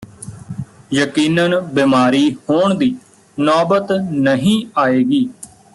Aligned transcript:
ਯਕੀਨਨ 0.93 1.59
ਬੀਮਾਰੀ 1.73 2.31
ਹੋਣ 2.49 2.73
ਦੀ 2.75 2.95
ਨੌਬਤ 3.37 3.91
ਨਹੀਂ 4.11 4.65
ਆਏਗੀ 4.77 5.27